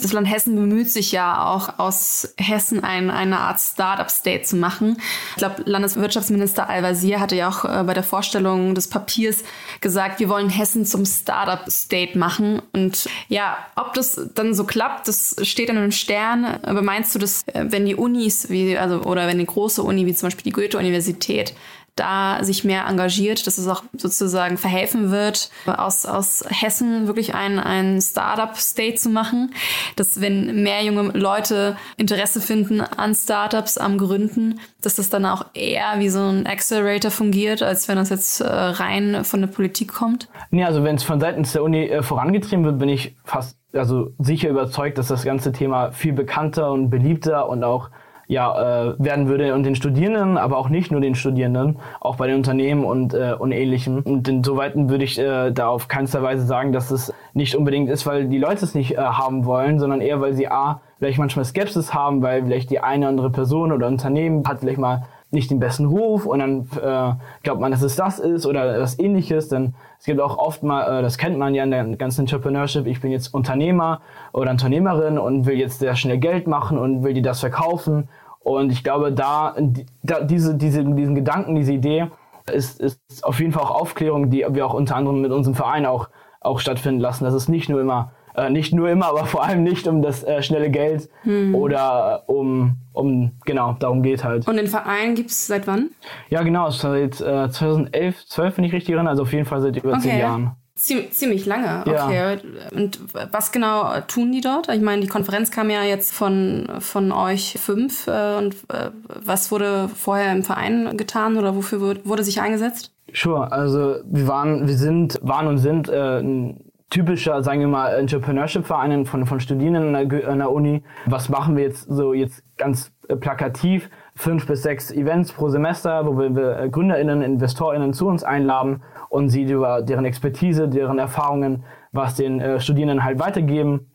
[0.00, 4.96] Das Land Hessen bemüht sich ja auch, aus Hessen ein, eine Art Startup-State zu machen.
[5.32, 9.44] Ich glaube, Landeswirtschaftsminister Al-Wazir hatte ja auch äh, bei der Vorstellung des Papiers
[9.82, 12.62] gesagt, wir wollen Hessen zum Startup-State machen.
[12.72, 16.46] Und ja, ob das dann so klappt, das steht in einem Stern.
[16.62, 20.06] Aber meinst du, dass äh, wenn die Unis, wie, also, oder wenn eine große Uni
[20.06, 21.54] wie zum Beispiel die Goethe-Universität
[21.96, 27.58] da sich mehr engagiert, dass es auch sozusagen verhelfen wird, aus, aus Hessen wirklich ein,
[27.58, 29.52] ein Startup-State zu machen.
[29.96, 35.46] Dass wenn mehr junge Leute Interesse finden an Startups, am Gründen, dass das dann auch
[35.52, 39.92] eher wie so ein Accelerator fungiert, als wenn das jetzt äh, rein von der Politik
[39.92, 40.28] kommt?
[40.50, 44.12] Nee, also wenn es von seitens der Uni äh, vorangetrieben wird, bin ich fast also
[44.18, 47.90] sicher überzeugt, dass das ganze Thema viel bekannter und beliebter und auch
[48.32, 52.26] ja, äh, werden würde und den Studierenden, aber auch nicht nur den Studierenden, auch bei
[52.26, 53.98] den Unternehmen und, äh, und ähnlichem.
[53.98, 58.06] Und insoweit würde ich äh, da auf keinster Weise sagen, dass es nicht unbedingt ist,
[58.06, 61.44] weil die Leute es nicht äh, haben wollen, sondern eher, weil sie A, vielleicht manchmal
[61.44, 65.50] Skepsis haben, weil vielleicht die eine oder andere Person oder Unternehmen hat vielleicht mal nicht
[65.50, 69.48] den besten Ruf und dann äh, glaubt man, dass es das ist oder was ähnliches.
[69.48, 72.86] Denn es gibt auch oft mal, äh, das kennt man ja in der ganzen Entrepreneurship,
[72.86, 77.14] ich bin jetzt Unternehmer oder Unternehmerin und will jetzt sehr schnell Geld machen und will
[77.14, 78.08] dir das verkaufen
[78.42, 79.54] und ich glaube, da,
[80.02, 82.08] da diese, diese, diesen Gedanken, diese Idee
[82.50, 85.86] ist, ist auf jeden Fall auch Aufklärung, die wir auch unter anderem mit unserem Verein
[85.86, 86.08] auch,
[86.40, 87.24] auch stattfinden lassen.
[87.24, 90.24] Dass es nicht nur immer, äh, nicht nur immer, aber vor allem nicht um das
[90.24, 91.54] äh, schnelle Geld hm.
[91.54, 94.48] oder um, um, genau, darum geht halt.
[94.48, 95.90] Und den Verein gibt es seit wann?
[96.28, 99.76] Ja, genau, seit äh, 2011, 12, wenn ich richtig erinnere, also auf jeden Fall seit
[99.76, 100.00] über okay.
[100.00, 100.56] zehn Jahren.
[100.82, 102.16] Ziemlich lange, okay.
[102.16, 102.76] Ja.
[102.76, 102.98] Und
[103.30, 104.68] was genau tun die dort?
[104.68, 108.08] Ich meine, die Konferenz kam ja jetzt von, von euch fünf.
[108.08, 112.92] Äh, und äh, was wurde vorher im Verein getan oder wofür wurde sich eingesetzt?
[113.14, 117.94] Sure, also wir waren, wir sind, waren und sind äh, ein typischer, sagen wir mal,
[117.94, 120.82] Entrepreneurship-Verein von, von Studierenden an der, an der Uni.
[121.06, 123.88] Was machen wir jetzt so jetzt ganz äh, plakativ?
[124.16, 129.28] Fünf bis sechs Events pro Semester, wo wir, wir GründerInnen, InvestorInnen zu uns einladen und
[129.28, 133.94] sie über deren Expertise, deren Erfahrungen, was den äh, Studierenden halt weitergeben.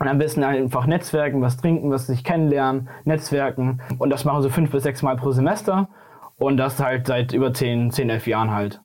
[0.00, 3.80] Und am besten einfach Netzwerken, was trinken, was sich kennenlernen, Netzwerken.
[3.98, 5.88] Und das machen sie fünf bis sechs Mal pro Semester.
[6.36, 8.80] Und das halt seit über zehn, zehn, elf Jahren halt.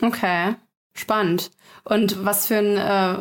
[0.00, 0.54] Okay.
[0.96, 1.50] Spannend.
[1.84, 3.16] Und was für ein, äh,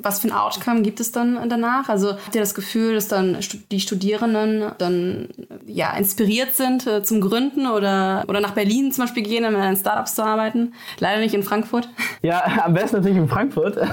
[0.00, 1.90] was für ein Outcome gibt es dann danach?
[1.90, 3.36] Also habt ihr das Gefühl, dass dann
[3.70, 5.28] die Studierenden dann
[5.66, 9.76] ja inspiriert sind äh, zum Gründen oder, oder nach Berlin zum Beispiel gehen, um in
[9.76, 10.72] Startups zu arbeiten?
[11.00, 11.88] Leider nicht in Frankfurt.
[12.20, 13.76] Ja, am besten natürlich in Frankfurt.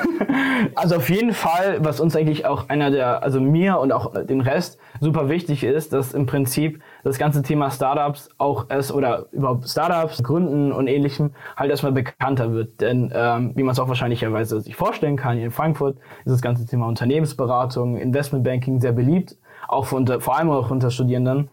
[0.76, 4.42] Also auf jeden Fall, was uns eigentlich auch einer der, also mir und auch den
[4.42, 9.70] Rest super wichtig ist, dass im Prinzip das ganze Thema Startups auch es oder überhaupt
[9.70, 12.82] Startups, Gründen und ähnlichem halt erstmal bekannter wird.
[12.82, 16.42] Denn ähm, wie man es auch wahrscheinlicherweise sich vorstellen kann, hier in Frankfurt ist das
[16.42, 19.38] ganze Thema Unternehmensberatung, Investmentbanking sehr beliebt,
[19.68, 21.50] auch unter, vor allem auch unter Studierenden.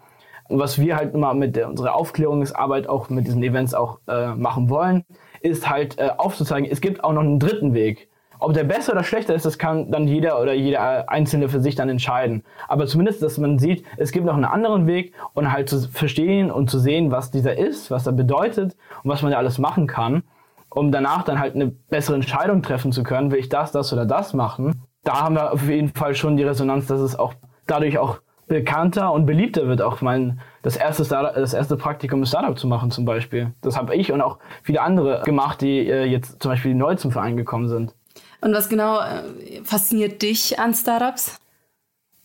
[0.49, 4.35] Und was wir halt immer mit der, unserer Aufklärungsarbeit auch mit diesen Events auch äh,
[4.35, 5.05] machen wollen,
[5.43, 8.09] ist halt äh, aufzuzeigen, es gibt auch noch einen dritten Weg.
[8.43, 11.77] Ob der besser oder schlechter ist, das kann dann jeder oder jeder Einzelne für sich
[11.77, 12.43] dann entscheiden.
[12.67, 16.51] Aber zumindest, dass man sieht, es gibt noch einen anderen Weg und halt zu verstehen
[16.51, 19.87] und zu sehen, was dieser ist, was er bedeutet und was man da alles machen
[19.87, 20.25] kann,
[20.71, 24.07] um danach dann halt eine bessere Entscheidung treffen zu können, will ich das, das oder
[24.07, 24.83] das machen.
[25.05, 27.35] Da haben wir auf jeden Fall schon die Resonanz, dass es auch
[27.69, 32.27] dadurch auch bekannter und beliebter wird, auch mein das erste Startup, das erste Praktikum im
[32.27, 33.55] Startup zu machen zum Beispiel.
[33.61, 37.13] Das habe ich und auch viele andere gemacht, die äh, jetzt zum Beispiel neu zum
[37.13, 37.95] Verein gekommen sind.
[38.43, 41.39] Und was genau äh, fasziniert dich an Startups?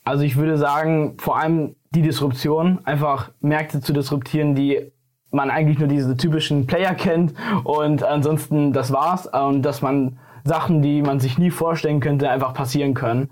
[0.03, 4.91] Also ich würde sagen, vor allem die Disruption, einfach Märkte zu disruptieren, die
[5.31, 10.81] man eigentlich nur diese typischen Player kennt und ansonsten das war's und dass man Sachen,
[10.81, 13.29] die man sich nie vorstellen könnte, einfach passieren können.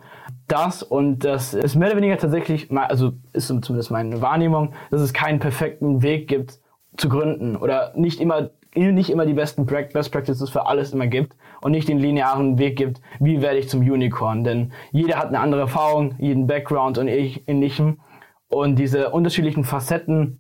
[0.48, 5.14] Das und das ist mehr oder weniger tatsächlich, also ist zumindest meine Wahrnehmung, dass es
[5.14, 6.60] keinen perfekten Weg gibt
[6.98, 11.36] zu gründen oder nicht immer nicht immer die besten Best Practices für alles immer gibt
[11.62, 14.44] und nicht den linearen Weg gibt, wie werde ich zum Unicorn.
[14.44, 18.00] Denn jeder hat eine andere Erfahrung, jeden Background und ähnlichem.
[18.48, 20.40] Und diese unterschiedlichen Facetten,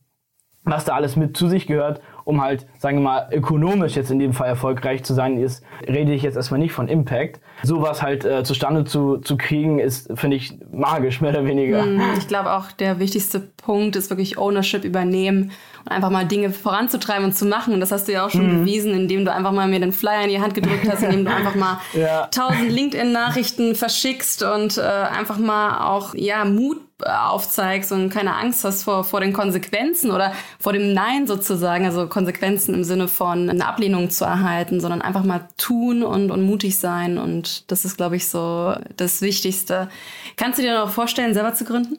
[0.63, 4.17] was da alles mit zu sich gehört, um halt, sagen wir mal, ökonomisch jetzt in
[4.17, 7.39] dem Fall erfolgreich zu sein, ist, rede ich jetzt erstmal nicht von Impact.
[7.61, 11.83] Sowas halt äh, zustande zu, zu kriegen, ist, finde ich, magisch, mehr oder weniger.
[11.83, 15.51] Hm, ich glaube auch, der wichtigste Punkt ist wirklich Ownership übernehmen
[15.85, 17.73] und einfach mal Dinge voranzutreiben und zu machen.
[17.73, 18.59] Und das hast du ja auch schon mhm.
[18.61, 21.33] bewiesen, indem du einfach mal mir den Flyer in die Hand gedrückt hast, indem du
[21.33, 21.79] einfach mal
[22.31, 22.75] tausend ja.
[22.75, 29.03] LinkedIn-Nachrichten verschickst und äh, einfach mal auch ja Mut aufzeigst und keine Angst hast vor,
[29.03, 34.09] vor den Konsequenzen oder vor dem Nein sozusagen, also Konsequenzen im Sinne von eine Ablehnung
[34.09, 37.17] zu erhalten, sondern einfach mal tun und, und mutig sein.
[37.17, 39.89] Und das ist, glaube ich, so das Wichtigste.
[40.37, 41.97] Kannst du dir noch vorstellen, selber zu gründen?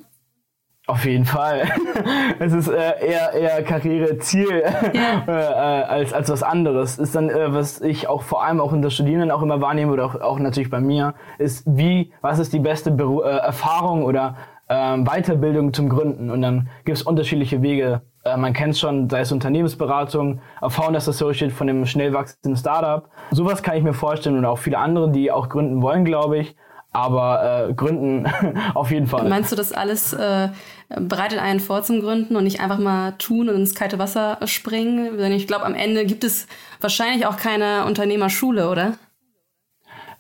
[0.88, 1.64] Auf jeden Fall.
[2.38, 4.49] es ist äh, eher, eher Karriereziel
[4.94, 5.25] yeah.
[5.27, 6.99] äh, als, als was anderes.
[6.99, 10.07] Ist dann, äh, was ich auch vor allem auch unter Studierenden auch immer wahrnehme oder
[10.07, 14.37] auch, auch natürlich bei mir, ist wie, was ist die beste Beru äh, Erfahrung oder
[14.68, 16.31] ähm, Weiterbildung zum Gründen.
[16.31, 18.03] Und dann gibt es unterschiedliche Wege.
[18.25, 23.09] Äh, man kennt schon, sei es Unternehmensberatung, Founders Associate von einem schnell wachsenden Startup.
[23.33, 26.57] Sowas kann ich mir vorstellen und auch viele andere, die auch gründen wollen, glaube ich.
[26.97, 28.27] Aber äh, gründen
[28.75, 29.29] auf jeden Fall.
[29.29, 30.49] Meinst du, das alles äh,
[30.89, 35.19] bereitet einen vor zum Gründen und nicht einfach mal tun und ins kalte Wasser springen?
[35.19, 36.47] Denn ich glaube, am Ende gibt es
[36.81, 38.95] wahrscheinlich auch keine Unternehmerschule, oder?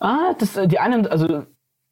[0.00, 1.44] Ah, das, äh, die eine, also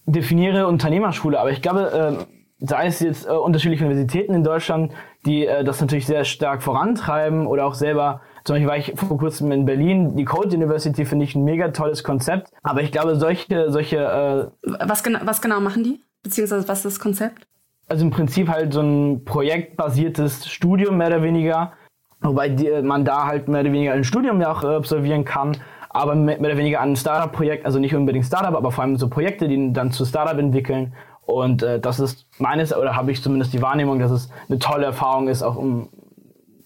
[0.05, 2.27] definiere Unternehmerschule, aber ich glaube,
[2.61, 4.93] äh, sei es jetzt äh, unterschiedliche Universitäten in Deutschland,
[5.25, 9.17] die äh, das natürlich sehr stark vorantreiben oder auch selber, zum Beispiel war ich vor
[9.17, 13.17] kurzem in Berlin, die Code University finde ich ein mega tolles Konzept, aber ich glaube,
[13.17, 14.53] solche, solche...
[14.63, 16.01] Äh, was, genau, was genau machen die?
[16.23, 17.47] Beziehungsweise was ist das Konzept?
[17.89, 21.73] Also im Prinzip halt so ein projektbasiertes Studium mehr oder weniger,
[22.21, 25.57] wobei die, man da halt mehr oder weniger ein Studium ja auch äh, absolvieren kann,
[25.89, 29.09] aber mehr oder weniger an ein Startup-Projekt, also nicht unbedingt Startup, aber vor allem so
[29.09, 30.93] Projekte, die dann zu Startup entwickeln.
[31.23, 34.85] Und äh, das ist meines, oder habe ich zumindest die Wahrnehmung, dass es eine tolle
[34.85, 35.89] Erfahrung ist, auch um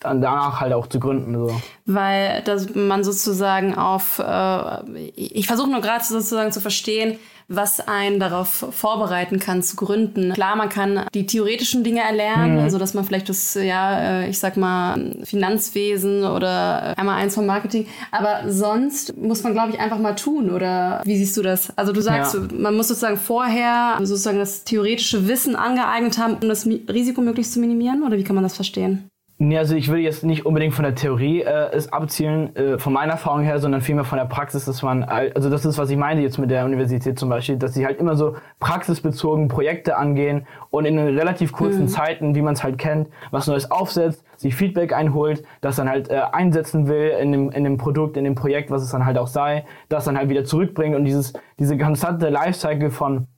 [0.00, 1.34] dann danach halt auch zu gründen.
[1.34, 1.60] So.
[1.86, 7.18] Weil dass man sozusagen auf, äh, ich versuche nur gerade sozusagen zu verstehen,
[7.50, 10.34] was einen darauf vorbereiten kann zu gründen.
[10.34, 12.62] Klar, man kann die theoretischen Dinge erlernen, mhm.
[12.62, 17.46] also dass man vielleicht das, ja, äh, ich sag mal, Finanzwesen oder einmal eins vom
[17.46, 21.72] Marketing, aber sonst muss man, glaube ich, einfach mal tun, oder wie siehst du das?
[21.76, 22.40] Also du sagst, ja.
[22.52, 27.60] man muss sozusagen vorher sozusagen das theoretische Wissen angeeignet haben, um das Risiko möglichst zu
[27.60, 29.08] minimieren, oder wie kann man das verstehen?
[29.40, 32.92] Nee, also ich würde jetzt nicht unbedingt von der Theorie äh, es abzielen, äh, von
[32.92, 35.96] meiner Erfahrung her, sondern vielmehr von der Praxis, dass man, also das ist, was ich
[35.96, 40.44] meine jetzt mit der Universität zum Beispiel, dass sie halt immer so praxisbezogen Projekte angehen
[40.70, 41.88] und in relativ kurzen mhm.
[41.88, 46.10] Zeiten, wie man es halt kennt, was Neues aufsetzt, sich Feedback einholt, das dann halt
[46.10, 49.18] äh, einsetzen will in dem, in dem Produkt, in dem Projekt, was es dann halt
[49.18, 53.28] auch sei, das dann halt wieder zurückbringt und dieses, diese konstante Lifecycle von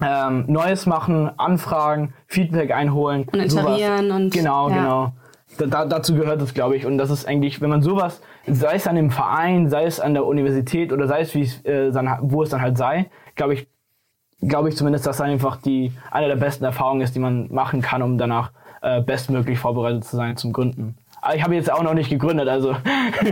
[0.00, 3.26] ähm, Neues machen, anfragen, Feedback einholen.
[3.32, 4.32] Und iterieren und.
[4.32, 4.76] Genau, ja.
[4.76, 5.12] genau.
[5.58, 6.86] Da, dazu gehört es, glaube ich.
[6.86, 10.14] Und das ist eigentlich, wenn man sowas, sei es an dem Verein, sei es an
[10.14, 13.54] der Universität oder sei es, wie es äh, dann, wo es dann halt sei, glaube
[13.54, 13.66] ich,
[14.40, 17.82] glaube ich zumindest, dass das einfach die eine der besten Erfahrungen ist, die man machen
[17.82, 20.96] kann, um danach äh, bestmöglich vorbereitet zu sein zum Gründen.
[21.20, 22.76] Aber ich habe jetzt auch noch nicht gegründet, also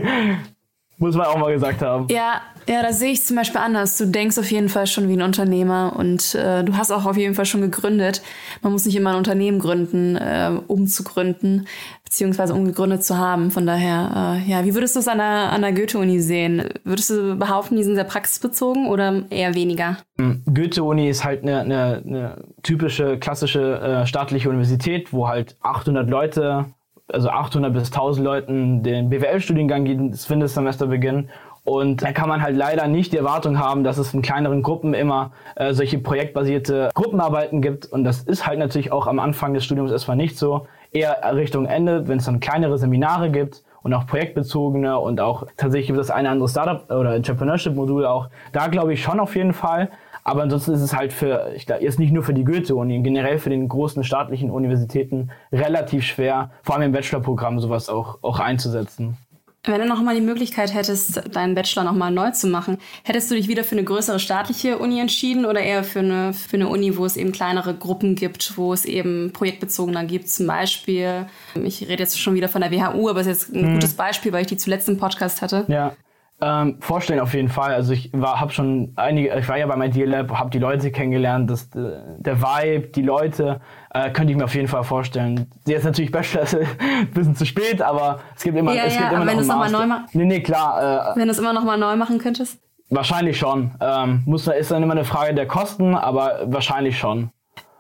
[0.99, 2.07] Muss man auch mal gesagt haben.
[2.09, 3.97] Ja, ja, das sehe ich zum Beispiel anders.
[3.97, 7.17] Du denkst auf jeden Fall schon wie ein Unternehmer und äh, du hast auch auf
[7.17, 8.23] jeden Fall schon gegründet.
[8.63, 11.67] Man muss nicht immer ein Unternehmen gründen, äh, um zu gründen,
[12.03, 13.53] beziehungsweise um gegründet zu haben.
[13.53, 16.65] Von daher, äh, ja, wie würdest du es an der, an der Goethe-Uni sehen?
[16.83, 19.99] Würdest du behaupten, die sind sehr praxisbezogen oder eher weniger?
[20.19, 26.11] Hm, Goethe-Uni ist halt eine, eine, eine typische, klassische äh, staatliche Universität, wo halt 800
[26.11, 26.67] Leute
[27.13, 31.29] also 800 bis 1000 Leuten den BWL-Studiengang jedes Wintersemester beginnen.
[31.65, 34.95] Und da kann man halt leider nicht die Erwartung haben, dass es in kleineren Gruppen
[34.95, 37.87] immer äh, solche projektbasierte Gruppenarbeiten gibt.
[37.87, 40.69] Und das ist halt natürlich auch am Anfang des Studiums erstmal nicht so.
[40.93, 45.89] Eher Richtung Ende, wenn es dann kleinere Seminare gibt und auch projektbezogene und auch tatsächlich
[45.89, 48.29] gibt es eine andere Startup- oder Entrepreneurship-Modul auch.
[48.53, 49.91] Da glaube ich schon auf jeden Fall.
[50.27, 53.39] Aber ansonsten ist es halt für, ich glaube, jetzt nicht nur für die Goethe-Uni, generell
[53.39, 59.17] für den großen staatlichen Universitäten relativ schwer, vor allem im Bachelorprogramm sowas auch, auch einzusetzen.
[59.63, 63.47] Wenn du nochmal die Möglichkeit hättest, deinen Bachelor nochmal neu zu machen, hättest du dich
[63.47, 67.05] wieder für eine größere staatliche Uni entschieden oder eher für eine, für eine Uni, wo
[67.05, 70.29] es eben kleinere Gruppen gibt, wo es eben projektbezogener gibt?
[70.29, 73.67] Zum Beispiel, ich rede jetzt schon wieder von der WHU, aber es ist jetzt ein
[73.67, 73.75] hm.
[73.75, 75.67] gutes Beispiel, weil ich die zuletzt im Podcast hatte.
[75.69, 75.95] Ja.
[76.39, 77.73] Ähm, vorstellen auf jeden Fall.
[77.73, 80.59] Also ich war, habe schon einige, ich war ja bei meinem Deal Lab, habe die
[80.59, 83.61] Leute kennengelernt, das, äh, der Vibe, die Leute,
[83.95, 85.51] äh, könnte ich mir auf jeden Fall vorstellen.
[85.67, 89.01] Jetzt natürlich Bachelor ist ein bisschen zu spät, aber es gibt immer, ja, es ja,
[89.01, 89.87] gibt immer noch wenn einen Master.
[89.87, 91.15] Neu nee, nee, klar.
[91.15, 92.59] Äh, wenn du es immer noch mal neu machen könntest?
[92.91, 93.75] Wahrscheinlich schon.
[93.81, 97.31] Ähm, muss, ist dann immer eine Frage der Kosten, aber wahrscheinlich schon.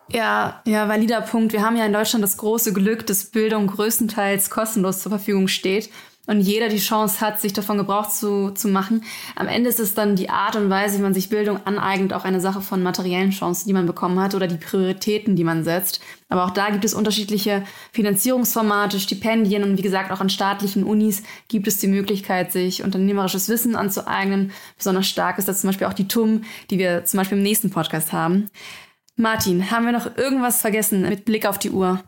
[0.08, 1.52] Ja, ja, valider Punkt.
[1.52, 5.90] Wir haben ja in Deutschland das große Glück, dass Bildung größtenteils kostenlos zur Verfügung steht.
[6.26, 9.04] Und jeder die Chance hat, sich davon Gebrauch zu, zu machen.
[9.34, 12.24] Am Ende ist es dann die Art und Weise, wie man sich Bildung aneignet, auch
[12.24, 16.00] eine Sache von materiellen Chancen, die man bekommen hat oder die Prioritäten, die man setzt.
[16.28, 21.22] Aber auch da gibt es unterschiedliche Finanzierungsformate, Stipendien und wie gesagt auch an staatlichen Unis
[21.48, 24.50] gibt es die Möglichkeit, sich unternehmerisches Wissen anzueignen.
[24.76, 27.70] Besonders stark ist das zum Beispiel auch die TUM, die wir zum Beispiel im nächsten
[27.70, 28.50] Podcast haben.
[29.16, 32.02] Martin, haben wir noch irgendwas vergessen mit Blick auf die Uhr?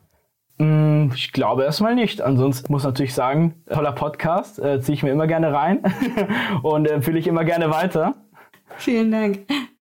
[0.58, 2.20] Mm, ich glaube erstmal nicht.
[2.20, 5.82] Ansonsten muss ich natürlich sagen, toller Podcast, äh, ziehe ich mir immer gerne rein
[6.62, 8.14] und empfehle ich immer gerne weiter.
[8.76, 9.46] Vielen Dank.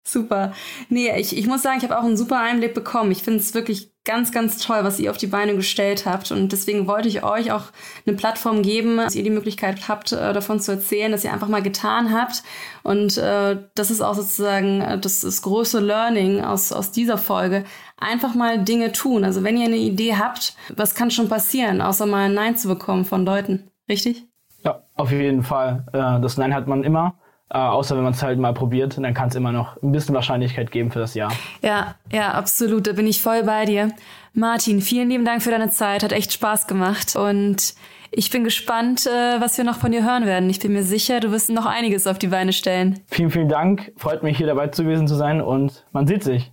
[0.05, 0.53] Super.
[0.89, 3.11] Nee, ich, ich muss sagen, ich habe auch einen super Einblick bekommen.
[3.11, 6.31] Ich finde es wirklich ganz, ganz toll, was ihr auf die Beine gestellt habt.
[6.31, 7.65] Und deswegen wollte ich euch auch
[8.07, 11.47] eine Plattform geben, dass ihr die Möglichkeit habt, äh, davon zu erzählen, dass ihr einfach
[11.47, 12.41] mal getan habt.
[12.81, 17.65] Und äh, das ist auch sozusagen äh, das, das große Learning aus, aus dieser Folge.
[17.97, 19.23] Einfach mal Dinge tun.
[19.23, 22.67] Also wenn ihr eine Idee habt, was kann schon passieren, außer mal ein Nein zu
[22.67, 23.69] bekommen von Leuten.
[23.87, 24.25] Richtig?
[24.65, 25.85] Ja, auf jeden Fall.
[25.93, 27.13] Äh, das Nein hat man immer.
[27.51, 30.13] Äh, außer wenn man es halt mal probiert, dann kann es immer noch ein bisschen
[30.13, 31.31] Wahrscheinlichkeit geben für das Jahr.
[31.61, 32.85] Ja, ja, absolut.
[32.85, 33.91] Da bin ich voll bei dir.
[34.33, 36.03] Martin, vielen lieben Dank für deine Zeit.
[36.03, 37.15] Hat echt Spaß gemacht.
[37.15, 37.73] Und
[38.11, 40.49] ich bin gespannt, äh, was wir noch von dir hören werden.
[40.49, 42.99] Ich bin mir sicher, du wirst noch einiges auf die Beine stellen.
[43.07, 43.93] Vielen, vielen Dank.
[43.97, 46.51] Freut mich, hier dabei zu gewesen zu sein und man sieht sich.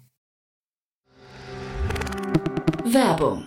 [2.84, 3.46] Werbung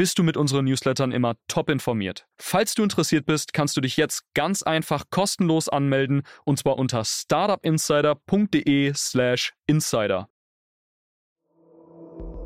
[0.00, 2.26] bist du mit unseren Newslettern immer top informiert.
[2.38, 7.04] Falls du interessiert bist, kannst du dich jetzt ganz einfach kostenlos anmelden und zwar unter
[7.04, 10.30] startupinsider.de/slash insider.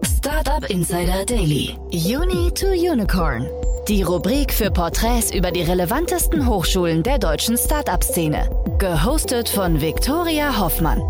[0.03, 1.79] Startup Insider Daily.
[1.93, 3.49] Uni to Unicorn.
[3.87, 8.51] Die Rubrik für Porträts über die relevantesten Hochschulen der deutschen Startup-Szene.
[8.81, 11.01] Gehostet von Viktoria Hoffmann.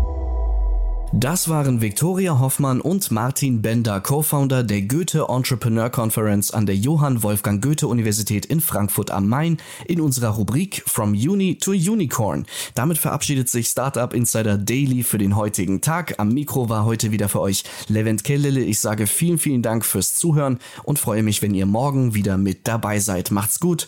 [1.17, 7.23] Das waren Viktoria Hoffmann und Martin Bender, Co-Founder der Goethe Entrepreneur Conference an der Johann
[7.23, 9.57] Wolfgang Goethe Universität in Frankfurt am Main
[9.87, 12.45] in unserer Rubrik From Uni to Unicorn.
[12.73, 16.15] Damit verabschiedet sich Startup Insider Daily für den heutigen Tag.
[16.17, 18.59] Am Mikro war heute wieder für euch Levent Kellele.
[18.59, 22.67] Ich sage vielen, vielen Dank fürs Zuhören und freue mich, wenn ihr morgen wieder mit
[22.67, 23.31] dabei seid.
[23.31, 23.87] Macht's gut